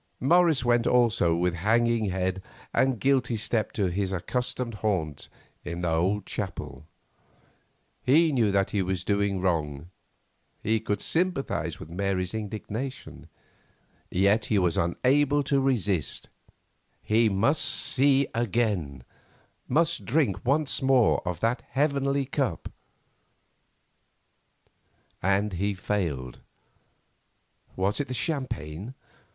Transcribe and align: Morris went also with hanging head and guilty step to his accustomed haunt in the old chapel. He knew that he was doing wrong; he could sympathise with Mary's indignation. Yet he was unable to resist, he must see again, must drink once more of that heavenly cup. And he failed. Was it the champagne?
Morris 0.19 0.65
went 0.65 0.87
also 0.87 1.35
with 1.35 1.53
hanging 1.53 2.05
head 2.09 2.41
and 2.73 2.99
guilty 2.99 3.37
step 3.37 3.71
to 3.71 3.91
his 3.91 4.11
accustomed 4.11 4.73
haunt 4.81 5.29
in 5.63 5.81
the 5.81 5.89
old 5.89 6.25
chapel. 6.25 6.87
He 8.01 8.31
knew 8.31 8.51
that 8.51 8.71
he 8.71 8.81
was 8.81 9.03
doing 9.03 9.41
wrong; 9.41 9.91
he 10.63 10.79
could 10.79 11.01
sympathise 11.01 11.79
with 11.79 11.87
Mary's 11.91 12.33
indignation. 12.33 13.27
Yet 14.09 14.45
he 14.45 14.57
was 14.57 14.75
unable 14.75 15.43
to 15.43 15.61
resist, 15.61 16.29
he 17.03 17.29
must 17.29 17.63
see 17.63 18.27
again, 18.33 19.03
must 19.67 20.03
drink 20.03 20.43
once 20.43 20.81
more 20.81 21.21
of 21.27 21.41
that 21.41 21.61
heavenly 21.73 22.25
cup. 22.25 22.71
And 25.21 25.53
he 25.53 25.75
failed. 25.75 26.39
Was 27.75 27.99
it 27.99 28.07
the 28.07 28.15
champagne? 28.15 28.95